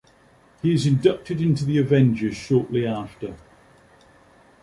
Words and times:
He 0.63 0.73
is 0.73 0.87
inducted 0.87 1.39
into 1.41 1.63
the 1.63 1.77
Avengers 1.77 2.35
shortly 2.35 2.87
after. 2.87 3.35